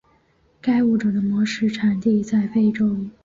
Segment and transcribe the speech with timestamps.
[0.59, 3.05] 该物种的模式产地在欧洲。